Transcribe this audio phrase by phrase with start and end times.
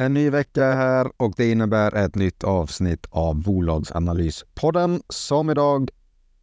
[0.00, 5.90] En ny vecka är här och det innebär ett nytt avsnitt av Bolagsanalyspodden som idag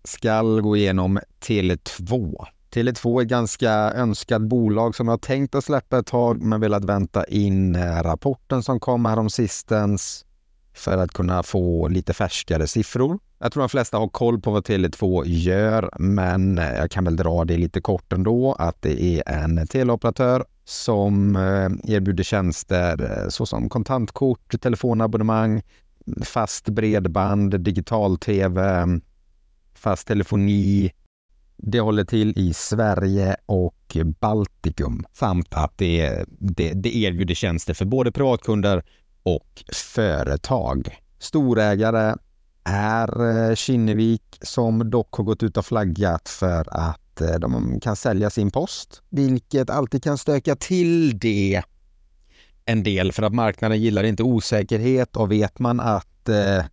[0.03, 2.35] ska gå igenom Tele2.
[2.73, 6.85] Tele2 är ett ganska önskat bolag som jag tänkt att släppa ett tag men velat
[6.85, 10.25] vänta in rapporten som kom häromsistens
[10.73, 13.19] för att kunna få lite färskare siffror.
[13.39, 17.45] Jag tror de flesta har koll på vad Tele2 gör, men jag kan väl dra
[17.45, 23.69] det lite kort ändå att det är en teleoperatör som eh, erbjuder tjänster eh, såsom
[23.69, 25.61] kontantkort, telefonabonnemang,
[26.23, 28.85] fast bredband, digital-tv,
[29.73, 30.91] fast telefoni.
[31.57, 37.85] Det håller till i Sverige och Baltikum samt att det, det, det erbjuder tjänster för
[37.85, 38.83] både privatkunder
[39.23, 40.97] och företag.
[41.19, 42.15] Storägare
[42.63, 47.95] är eh, Kinnevik som dock har gått ut och flaggat för att Eh, de kan
[47.95, 51.61] sälja sin post, vilket alltid kan stöka till det
[52.65, 56.65] en del för att marknaden gillar inte osäkerhet och vet man att eh,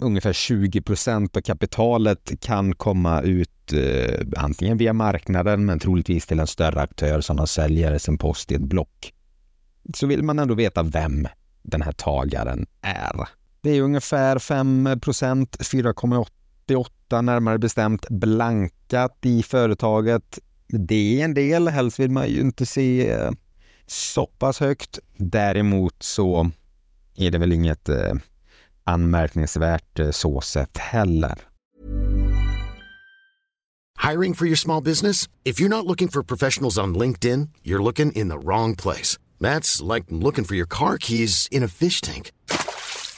[0.00, 6.40] ungefär 20 procent av kapitalet kan komma ut eh, antingen via marknaden men troligtvis till
[6.40, 9.12] en större aktör som de säljer sin post i ett block.
[9.94, 11.28] Så vill man ändå veta vem
[11.62, 13.28] den här tagaren är.
[13.60, 20.38] Det är ungefär 5 procent, 4,88 närmare bestämt blankat i företaget.
[20.68, 23.30] Det är en del, helst vill man ju inte se eh,
[23.86, 24.98] så pass högt.
[25.16, 26.50] Däremot så
[27.16, 28.14] är det väl inget eh,
[28.84, 31.38] anmärkningsvärt eh, så sett heller.
[34.10, 35.28] Hiring for your small business?
[35.44, 39.18] If you're not looking for professionals on LinkedIn, you're looking in the wrong place.
[39.40, 42.30] That's like looking for your car keys in a fish tank.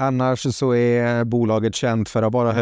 [0.00, 2.52] Annars så är bolaget känt för att vara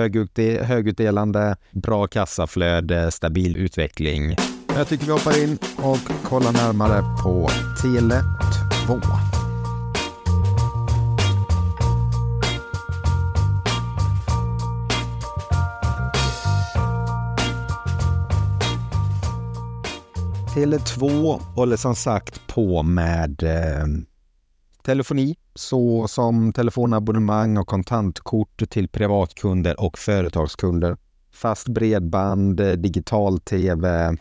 [0.65, 4.37] högutdelande, bra kassaflöde, stabil utveckling.
[4.77, 7.49] Jag tycker vi hoppar in och kollar närmare på
[7.83, 9.03] Tele2.
[20.55, 23.87] Tele2 håller som sagt på med eh,
[24.87, 30.97] telefoni så som telefonabonnemang och kontantkort till privatkunder och företagskunder.
[31.33, 34.17] Fast bredband, eh, digital-tv,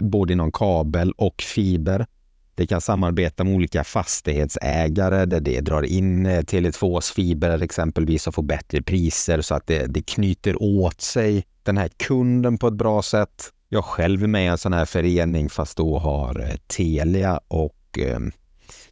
[0.00, 2.06] både inom kabel och fiber.
[2.54, 8.34] Det kan samarbeta med olika fastighetsägare där det drar in eh, Tele2s fiber exempelvis och
[8.34, 12.74] får bättre priser så att det, det knyter åt sig den här kunden på ett
[12.74, 13.52] bra sätt.
[13.68, 17.98] Jag själv är med i en sån här förening fast då har eh, Telia och
[17.98, 18.20] eh,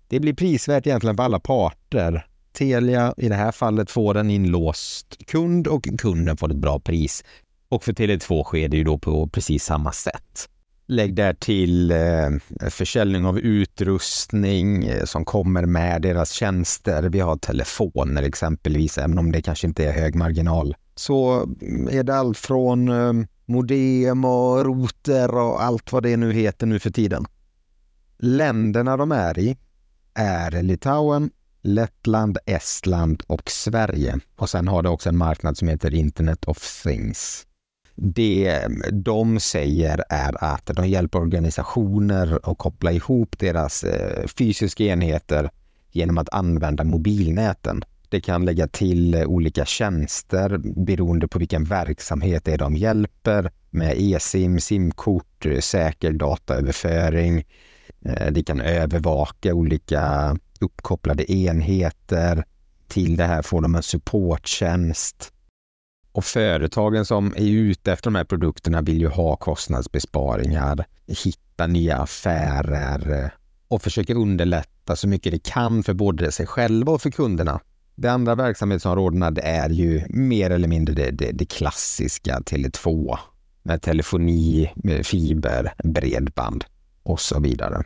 [0.09, 2.27] det blir prisvärt egentligen för alla parter.
[2.53, 7.25] Telia i det här fallet får en inlåst kund och kunden får ett bra pris.
[7.69, 10.49] Och för Tele2 sker det ju då på precis samma sätt.
[10.87, 17.03] Lägg där till eh, försäljning av utrustning eh, som kommer med deras tjänster.
[17.03, 20.77] Vi har telefoner exempelvis, även om det kanske inte är hög marginal.
[20.95, 23.13] Så mm, är det allt från eh,
[23.47, 27.27] modem och router och allt vad det nu heter nu för tiden.
[28.19, 29.57] Länderna de är i
[30.19, 31.31] är Litauen,
[31.63, 34.19] Lettland, Estland och Sverige.
[34.37, 37.47] Och sen har det också en marknad som heter Internet of Things.
[37.95, 45.51] Det de säger är att de hjälper organisationer att koppla ihop deras eh, fysiska enheter
[45.91, 47.85] genom att använda mobilnäten.
[48.09, 53.51] Det kan lägga till eh, olika tjänster beroende på vilken verksamhet det är de hjälper
[53.71, 57.45] med e-sim, simkort, eh, säker dataöverföring.
[58.05, 62.45] Eh, det kan övervaka olika uppkopplade enheter.
[62.89, 65.33] Till det här får de en supporttjänst.
[66.13, 70.85] Och företagen som är ute efter de här produkterna vill ju ha kostnadsbesparingar,
[71.25, 73.31] hitta nya affärer eh,
[73.69, 77.61] och försöker underlätta så mycket det kan för både sig själva och för kunderna.
[77.95, 83.19] De andra verksamhetsområdena det är ju mer eller mindre det, det, det klassiska Tele2
[83.63, 86.65] med telefoni, med fiber, bredband
[87.09, 87.83] och så vidare.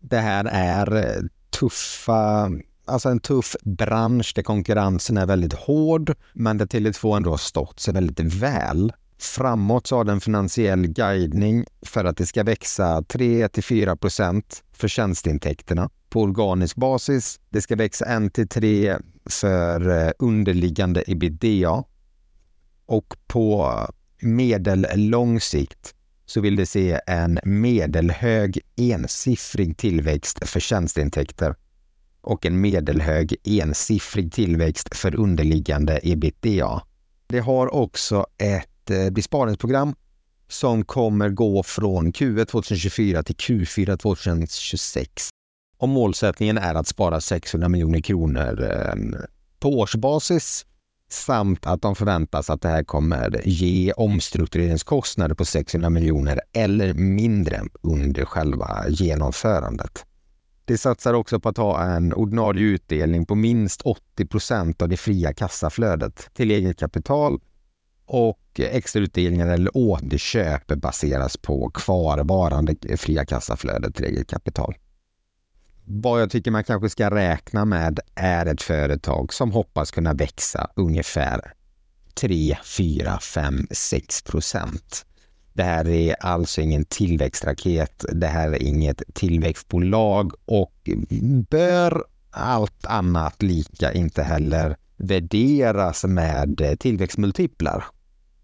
[0.00, 2.50] Det här är eh, tuffa
[2.84, 7.80] alltså en tuff bransch där konkurrensen är väldigt hård, men där Tele2 ändå har stått
[7.80, 8.92] sig väldigt väl.
[9.18, 15.90] Framåt så har den finansiell guidning för att det ska växa 3-4 procent för tjänsteintäkterna
[16.08, 17.40] på organisk basis.
[17.50, 18.98] Det ska växa 1 3
[19.30, 21.84] för eh, underliggande ebitda.
[22.86, 23.78] Och på
[24.20, 25.93] medellång sikt
[26.26, 31.54] så vill de se en medelhög ensiffrig tillväxt för tjänsteintäkter
[32.20, 36.82] och en medelhög ensiffrig tillväxt för underliggande ebitda.
[37.26, 39.94] Det har också ett eh, besparingsprogram
[40.48, 45.28] som kommer gå från Q1 2024 till Q4 2026.
[45.78, 48.94] Och målsättningen är att spara 600 miljoner kronor eh,
[49.60, 50.66] på årsbasis
[51.14, 57.60] samt att de förväntas att det här kommer ge omstruktureringskostnader på 600 miljoner eller mindre
[57.82, 60.04] under själva genomförandet.
[60.64, 64.96] Det satsar också på att ha en ordinarie utdelning på minst 80 procent av det
[64.96, 67.40] fria kassaflödet till eget kapital
[68.06, 74.74] och extrautdelningar eller återköp baseras på kvarvarande fria kassaflödet till eget kapital.
[75.84, 80.70] Vad jag tycker man kanske ska räkna med är ett företag som hoppas kunna växa
[80.76, 81.52] ungefär
[82.14, 85.06] 3, 4, 5, 6 procent
[85.54, 88.04] det här är alltså ingen tillväxtraket.
[88.12, 90.90] Det här är inget tillväxtbolag och
[91.50, 97.84] bör allt annat lika inte heller värderas med tillväxtmultiplar.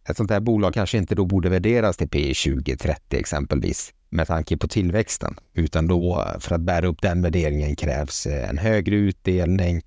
[0.09, 4.57] Ett sånt här bolag kanske inte då borde värderas till P 20-30 exempelvis med tanke
[4.57, 9.83] på tillväxten, utan då för att bära upp den värderingen krävs eh, en högre utdelning,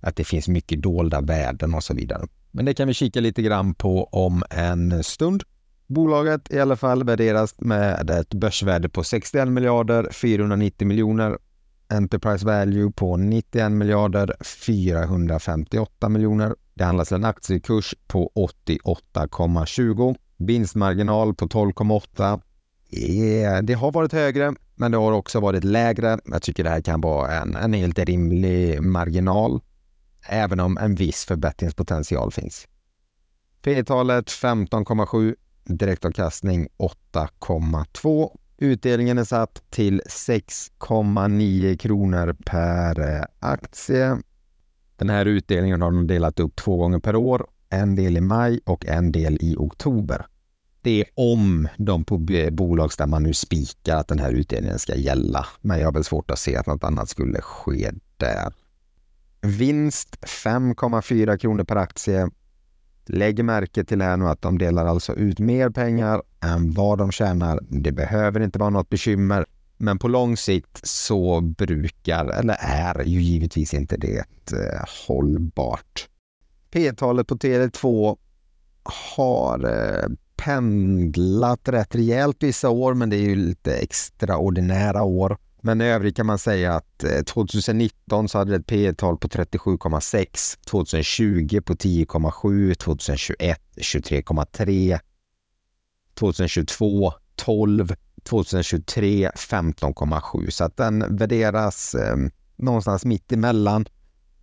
[0.00, 2.26] att det finns mycket dolda värden och så vidare.
[2.50, 5.42] Men det kan vi kika lite grann på om en stund.
[5.86, 11.38] Bolaget i alla fall värderas med ett börsvärde på 61 miljarder 490 miljoner.
[11.88, 16.54] Enterprise value på 91 miljarder 458 miljoner.
[16.74, 20.16] Det handlas till en aktiekurs på 88,20.
[20.36, 22.40] Vinstmarginal på 12,8.
[23.62, 26.18] Det har varit högre, men det har också varit lägre.
[26.24, 29.60] Jag tycker det här kan vara en, en helt rimlig marginal,
[30.28, 32.68] även om en viss förbättringspotential finns.
[33.62, 35.34] P-talet 15,7
[35.64, 36.68] direktavkastning
[37.12, 38.36] 8,2.
[38.58, 44.18] Utdelningen är satt till 6,9 kronor per eh, aktie.
[44.96, 47.46] Den här utdelningen har de delat upp två gånger per år.
[47.68, 50.26] En del i maj och en del i oktober.
[50.82, 55.46] Det är om de på bolagsstämman nu spikar att den här utdelningen ska gälla.
[55.60, 58.52] Men jag har väl svårt att se att något annat skulle ske där.
[59.40, 62.30] Vinst 5,4 kronor per aktie
[63.06, 67.12] Lägg märke till här nu att de delar alltså ut mer pengar än vad de
[67.12, 67.60] tjänar.
[67.68, 69.46] Det behöver inte vara något bekymmer.
[69.76, 74.18] Men på lång sikt så brukar, eller är ju givetvis inte det
[74.52, 76.08] eh, hållbart.
[76.70, 78.16] P-talet på Tele2
[79.16, 80.08] har eh,
[80.44, 85.36] pendlat rätt rejält vissa år, men det är ju lite extraordinära år.
[85.60, 89.18] Men i övrigt kan man säga att eh, 2019 så hade det ett P tal
[89.18, 94.98] på 37,6, 2020 på 10,7, 2021 23,3,
[96.14, 102.16] 2022 12, 2023 15,7 så att den värderas eh,
[102.56, 103.86] någonstans mitt emellan.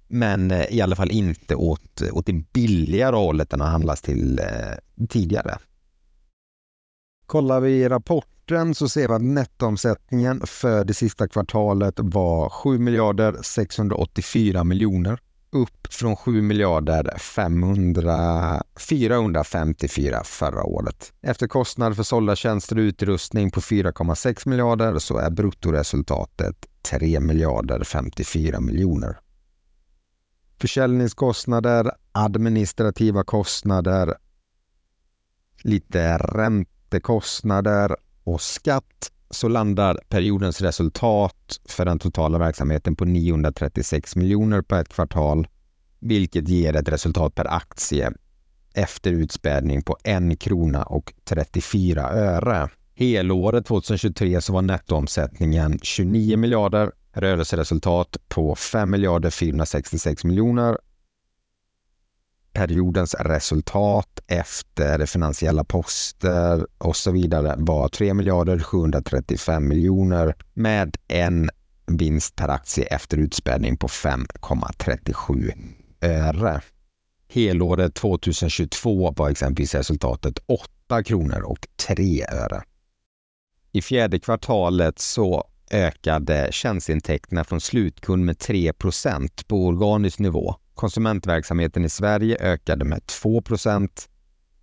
[0.08, 4.39] Men eh, i alla fall inte åt, åt det billigare hållet den har handlats till
[4.39, 5.58] eh, tidigare.
[7.30, 12.80] Kollar vi i rapporten så ser vi att nettoomsättningen för det sista kvartalet var 7
[12.80, 15.20] miljarder 684 miljoner
[15.52, 21.14] upp från 7 miljarder 500, 454 förra året.
[21.22, 27.84] Efter kostnad för sålda tjänster och utrustning på 4,6 miljarder så är bruttoresultatet 3 miljarder
[27.84, 29.18] 54 miljoner.
[30.62, 34.14] Försäljningskostnader, administrativa kostnader,
[35.64, 44.15] lite ränta räntekostnader och skatt så landar periodens resultat för den totala verksamheten på 936
[44.15, 45.48] miljoner på ett kvartal
[46.00, 48.12] vilket ger ett resultat per aktie
[48.74, 52.69] efter utspädning på 1 krona och 34 öre.
[52.96, 60.77] Helåret 2023 så var nettoomsättningen 29 miljarder, rörelseresultat på 5 miljarder 466 miljoner.
[62.53, 71.50] Periodens resultat efter finansiella poster och så vidare var 3 miljarder 735 miljoner med en
[71.88, 75.53] vinst per aktie efter utspädning på 5,37
[76.01, 76.62] öre.
[77.29, 82.63] Helåret 2022 var exempelvis resultatet 8 kronor och 3 öre.
[83.72, 90.56] I fjärde kvartalet så ökade tjänsteintäkterna från slutkund med 3% på organisk nivå.
[90.80, 93.90] Konsumentverksamheten i Sverige ökade med 2%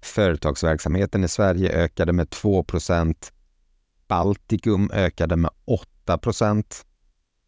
[0.03, 3.15] Företagsverksamheten i Sverige ökade med 2%
[4.09, 5.51] Baltikum ökade med
[6.07, 6.65] 8%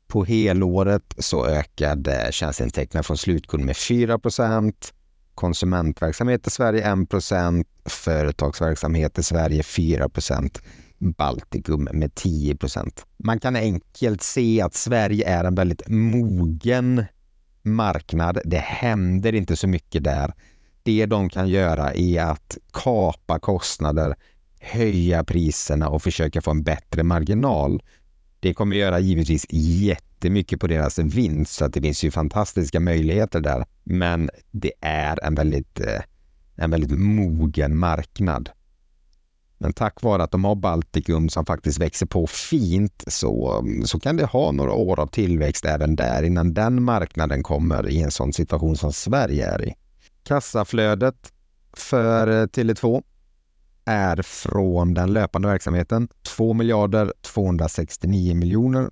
[0.07, 4.73] På helåret så ökade tjänsteintäkterna från slutkund med 4%
[5.35, 10.59] konsumentverksamhet i Sverige 1% företagsverksamhet i Sverige 4%
[10.99, 17.05] Baltikum med 10% Man kan enkelt se att Sverige är en väldigt mogen
[17.75, 18.39] marknad.
[18.45, 20.35] Det händer inte så mycket där.
[20.83, 24.15] Det de kan göra är att kapa kostnader,
[24.61, 27.83] höja priserna och försöka få en bättre marginal.
[28.41, 33.41] Det kommer göra givetvis jättemycket på deras vinst så att det finns ju fantastiska möjligheter
[33.41, 33.67] där.
[33.85, 36.01] Men det är en väldigt, eh,
[36.57, 38.51] en väldigt mogen marknad.
[39.59, 44.17] Men tack vare att de har Baltikum som faktiskt växer på fint så, så kan
[44.17, 48.33] det ha några år av tillväxt även där innan den marknaden kommer i en sån
[48.33, 49.75] situation som Sverige är i.
[50.23, 51.33] Kassaflödet
[51.77, 53.03] för eh, Tele2
[53.85, 58.91] är från den löpande verksamheten 2 miljarder 269 miljoner.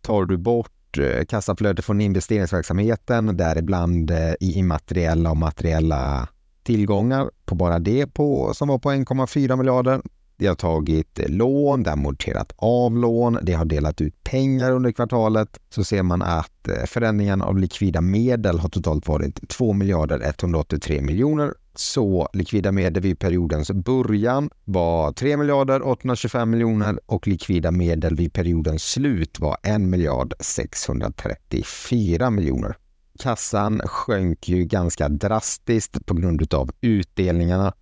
[0.00, 6.28] Tar du bort eh, kassaflödet från investeringsverksamheten, däribland eh, i immateriella och materiella
[6.62, 10.02] tillgångar på bara det på, som var på 1,4 miljarder.
[10.36, 14.72] Det har tagit eh, lån, det har amorterat av lån, det har delat ut pengar
[14.72, 15.60] under kvartalet.
[15.70, 21.00] Så ser man att eh, förändringen av likvida medel har totalt varit 2 miljarder 183
[21.00, 21.54] miljoner.
[21.74, 28.32] Så likvida medel vid periodens början var 3 miljarder 825 miljoner och likvida medel vid
[28.32, 32.76] periodens slut var 1 miljard 634 miljoner
[33.22, 37.72] kassan sjönk ju ganska drastiskt på grund av utdelningarna.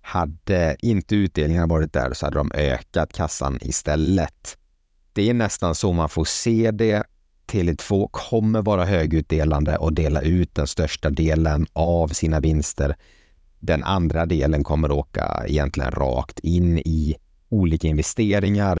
[0.00, 4.58] Hade inte utdelningarna varit där så hade de ökat kassan istället.
[5.12, 7.04] Det är nästan så man får se det.
[7.46, 12.96] Tele2 kommer vara högutdelande och dela ut den största delen av sina vinster.
[13.58, 17.16] Den andra delen kommer åka egentligen rakt in i
[17.48, 18.78] olika investeringar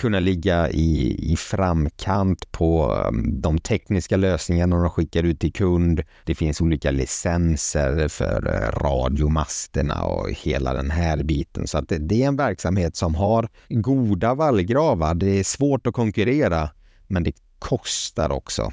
[0.00, 6.02] kunna ligga i, i framkant på um, de tekniska lösningarna de skickar ut till kund.
[6.24, 11.66] Det finns olika licenser för uh, radiomasterna och hela den här biten.
[11.66, 15.14] Så att det, det är en verksamhet som har goda vallgravar.
[15.14, 16.70] Det är svårt att konkurrera,
[17.06, 18.72] men det kostar också.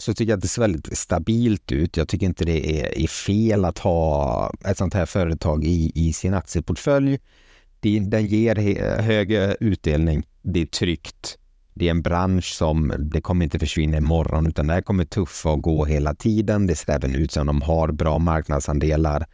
[0.00, 1.96] så tycker jag att det ser väldigt stabilt ut.
[1.96, 6.12] Jag tycker inte det är, är fel att ha ett sånt här företag i, i
[6.12, 7.18] sin aktieportfölj.
[7.80, 8.56] Det, den ger
[9.00, 10.26] högre utdelning.
[10.42, 11.38] Det är tryggt.
[11.74, 15.50] Det är en bransch som det kommer inte försvinna imorgon utan det här kommer tuffa
[15.50, 16.66] och gå hela tiden.
[16.66, 19.26] Det ser även ut som de har bra marknadsandelar.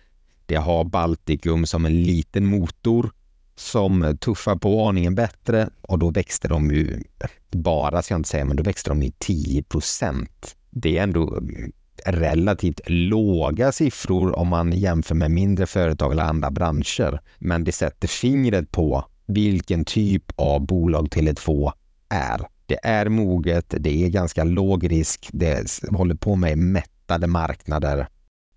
[0.46, 3.10] Det har Baltikum som en liten motor
[3.56, 7.02] som tuffar på aningen bättre och då växte de ju,
[7.50, 10.56] bara ska jag inte säga, men då växte de ju 10 procent.
[10.70, 11.42] Det är ändå
[12.04, 17.20] relativt låga siffror om man jämför med mindre företag eller andra branscher.
[17.38, 21.72] Men det sätter fingret på vilken typ av bolag Tele2
[22.08, 22.40] är.
[22.66, 28.08] Det är moget, det är ganska låg risk, det håller på med mättade marknader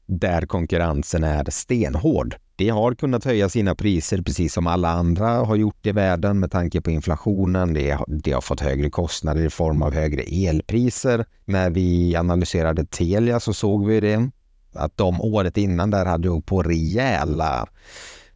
[0.06, 2.36] där konkurrensen är stenhård.
[2.60, 6.52] Det har kunnat höja sina priser precis som alla andra har gjort i världen med
[6.52, 7.74] tanke på inflationen.
[7.74, 11.26] Det, det har fått högre kostnader i form av högre elpriser.
[11.46, 14.30] När vi analyserade Telia så såg vi det
[14.74, 17.68] att de året innan där hade åkt på rejäla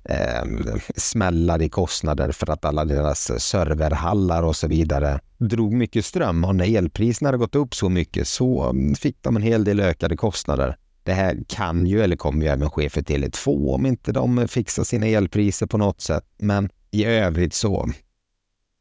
[0.10, 6.44] eh, smällar i kostnader för att alla deras serverhallar och så vidare drog mycket ström
[6.44, 10.18] och när elpriserna hade gått upp så mycket så fick de en hel del ökade
[10.18, 10.78] kostnader.
[11.04, 14.84] Det här kan ju eller kommer ju även ske för Tele2 om inte de fixar
[14.84, 16.24] sina elpriser på något sätt.
[16.38, 17.90] Men i övrigt så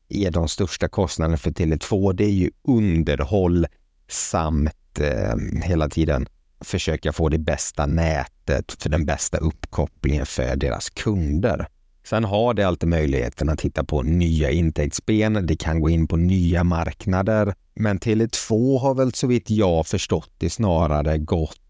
[0.08, 3.66] är de största kostnaderna för Tele2 det är ju underhåll
[4.08, 6.26] samt eh, hela tiden
[6.60, 11.66] försöka få det bästa nätet för den bästa uppkopplingen för deras kunder.
[12.04, 15.46] Sen har det alltid möjligheten att titta på nya intäktsben.
[15.46, 17.54] Det kan gå in på nya marknader.
[17.74, 21.61] Men Tele2 har väl så vitt jag förstått det snarare gått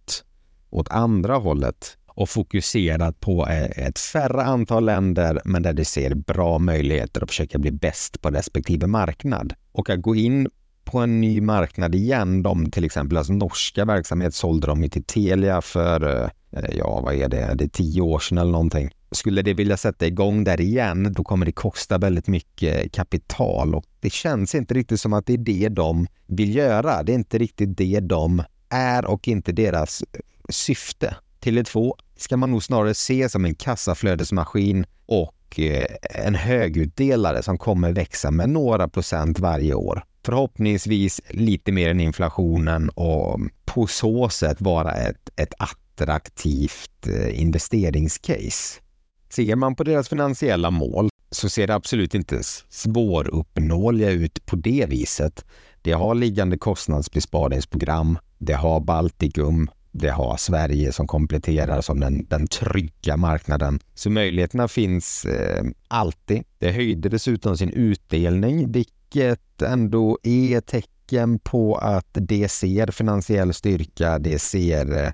[0.72, 6.14] åt andra hållet och fokuserat på eh, ett färre antal länder men där de ser
[6.14, 9.54] bra möjligheter att försöka bli bäst på respektive marknad.
[9.72, 10.48] Och att gå in
[10.84, 15.60] på en ny marknad igen, de till exempel alltså norska verksamhet sålde de till Telia
[15.60, 18.90] för, eh, ja vad är det, det är tio år sedan eller någonting.
[19.10, 23.84] Skulle det vilja sätta igång där igen, då kommer det kosta väldigt mycket kapital och
[24.00, 27.02] det känns inte riktigt som att det är det de vill göra.
[27.02, 30.04] Det är inte riktigt det de är och inte deras
[30.48, 31.16] syfte.
[31.40, 37.92] Tele2 ska man nog snarare se som en kassaflödesmaskin och eh, en högutdelare som kommer
[37.92, 40.04] växa med några procent varje år.
[40.24, 48.80] Förhoppningsvis lite mer än inflationen och på så sätt vara ett, ett attraktivt eh, investeringscase.
[49.30, 54.86] Ser man på deras finansiella mål så ser det absolut inte svåruppnåeliga ut på det
[54.88, 55.44] viset.
[55.82, 62.46] Det har liggande kostnadsbesparingsprogram, det har Baltikum, det har Sverige som kompletterar som den, den
[62.46, 63.80] trygga marknaden.
[63.94, 66.44] Så möjligheterna finns eh, alltid.
[66.58, 73.54] Det höjde dessutom sin utdelning, vilket ändå är ett tecken på att det ser finansiell
[73.54, 75.12] styrka, det ser eh,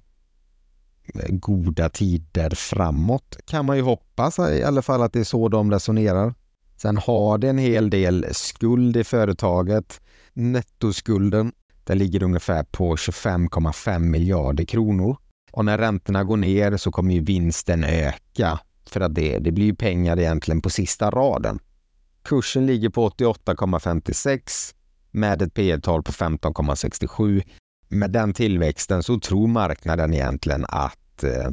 [1.29, 5.71] goda tider framåt kan man ju hoppas i alla fall att det är så de
[5.71, 6.35] resonerar.
[6.77, 10.01] Sen har det en hel del skuld i företaget.
[10.33, 11.53] Nettoskulden
[11.89, 15.17] den ligger ungefär på 25,5 miljarder kronor.
[15.53, 19.73] Och när räntorna går ner så kommer ju vinsten öka för att det, det blir
[19.73, 21.59] pengar egentligen på sista raden.
[22.23, 24.75] Kursen ligger på 88,56
[25.11, 27.43] med ett P tal på 15,67.
[27.89, 31.51] Med den tillväxten så tror marknaden egentligen att eh,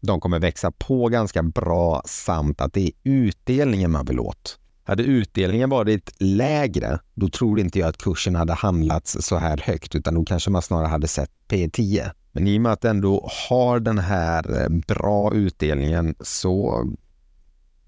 [0.00, 4.57] de kommer växa på ganska bra samt att det är utdelningen man vill åt.
[4.88, 9.94] Hade utdelningen varit lägre, då tror inte jag att kursen hade handlats så här högt,
[9.94, 12.10] utan då kanske man snarare hade sett P10.
[12.32, 16.84] Men i och med att den ändå har den här eh, bra utdelningen så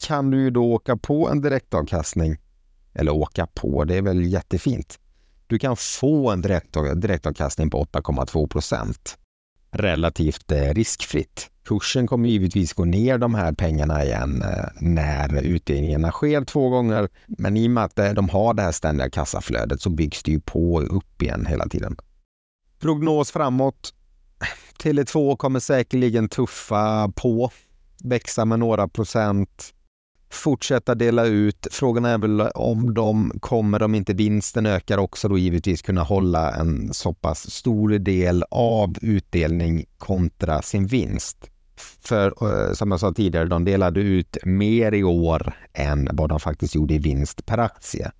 [0.06, 2.36] kan du ju då åka på en direktavkastning.
[2.94, 4.98] Eller åka på, det är väl jättefint.
[5.46, 6.42] Du kan få en
[7.00, 9.18] direktavkastning på 8,2 procent
[9.70, 11.50] relativt eh, riskfritt.
[11.64, 17.08] Kursen kommer givetvis gå ner de här pengarna igen eh, när utdelningarna sker två gånger.
[17.26, 20.30] Men i och med att eh, de har det här ständiga kassaflödet så byggs det
[20.30, 21.96] ju på upp igen hela tiden.
[22.80, 23.94] Prognos framåt.
[24.82, 27.50] Tele2 kommer säkerligen tuffa på,
[28.04, 29.74] växa med några procent
[30.30, 31.66] fortsätta dela ut.
[31.70, 36.54] Frågan är väl om de kommer, om inte vinsten ökar också då givetvis kunna hålla
[36.54, 41.50] en så pass stor del av utdelning kontra sin vinst.
[42.02, 46.40] För eh, som jag sa tidigare, de delade ut mer i år än vad de
[46.40, 48.10] faktiskt gjorde i vinst per aktie.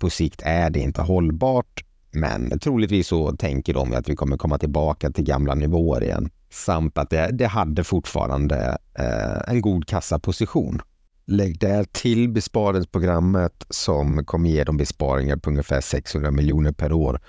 [0.00, 4.58] På sikt är det inte hållbart, men troligtvis så tänker de att vi kommer komma
[4.58, 6.30] tillbaka till gamla nivåer igen.
[6.50, 10.80] Samt att det, det hade fortfarande eh, en god kassaposition.
[11.30, 17.20] Lägg där till besparingsprogrammet som kommer ge dem besparingar på ungefär 600 miljoner per år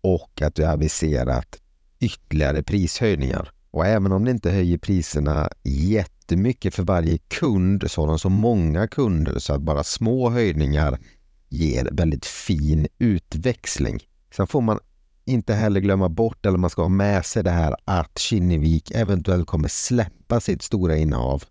[0.00, 1.56] och att du aviserat
[2.00, 3.50] ytterligare prishöjningar.
[3.70, 8.28] Och även om det inte höjer priserna jättemycket för varje kund så har de så
[8.28, 10.98] många kunder så att bara små höjningar
[11.48, 14.00] ger väldigt fin utväxling.
[14.36, 14.78] Sen får man
[15.24, 19.46] inte heller glömma bort, eller man ska ha med sig det här att Kinnevik eventuellt
[19.46, 21.44] kommer släppa sitt stora innehav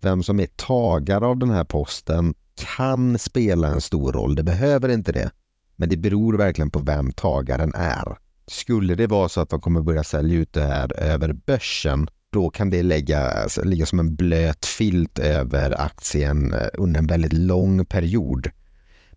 [0.00, 2.34] vem som är tagare av den här posten
[2.76, 4.34] kan spela en stor roll.
[4.34, 5.30] Det behöver inte det.
[5.76, 8.16] Men det beror verkligen på vem tagaren är.
[8.46, 12.50] Skulle det vara så att de kommer börja sälja ut det här över börsen, då
[12.50, 17.84] kan det lägga, ligga som en blöt filt över aktien eh, under en väldigt lång
[17.84, 18.50] period.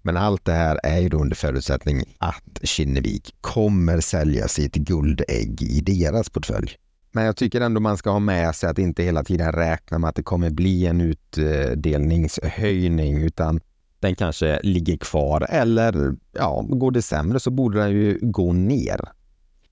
[0.01, 5.61] Men allt det här är ju då under förutsättning att Kinnevik kommer sälja sitt guldägg
[5.61, 6.77] i deras portfölj.
[7.11, 10.09] Men jag tycker ändå man ska ha med sig att inte hela tiden räkna med
[10.09, 13.59] att det kommer bli en utdelningshöjning utan
[13.99, 19.01] den kanske ligger kvar eller ja, går det sämre så borde den ju gå ner.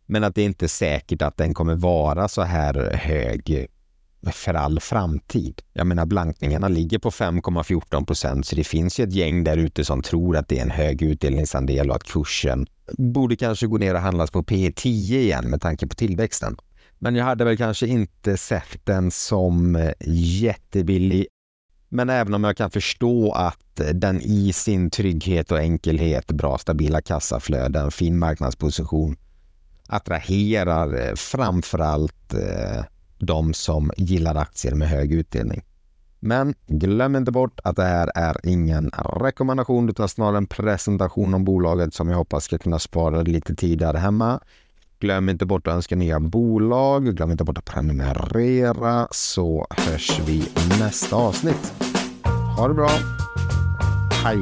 [0.06, 3.68] Men att det inte är säkert att den kommer vara så här hög
[4.32, 5.62] för all framtid.
[5.74, 9.86] Jag menar blankningarna ligger på 5,14 procent så det finns ju ett gäng där ute
[9.86, 13.94] som tror att det är en hög utdelningsandel och att kursen borde kanske gå ner
[13.94, 16.58] och handlas på P 10 igen med tanke på tillväxten.
[17.00, 19.92] Men jag hade väl kanske inte sett den som eh,
[20.42, 21.28] jättebillig.
[21.90, 26.58] Men även om jag kan förstå att eh, den i sin trygghet och enkelhet, bra
[26.58, 29.18] stabila kassaflöden, fin marknadsposition
[29.88, 32.84] attraherar eh, framförallt eh,
[33.18, 35.62] de som gillar aktier med hög utdelning.
[36.20, 41.46] Men glöm inte bort att det här är ingen rekommendation utan snarare en presentation om
[41.46, 44.40] bolaget som jag hoppas ska kunna spara lite tid där hemma.
[45.02, 47.16] Glöm inte bort att önska nya bolag.
[47.16, 51.74] Glöm inte bort att prenumerera så hörs vi nästa avsnitt.
[52.58, 52.90] Ha det bra.
[54.24, 54.42] Hej!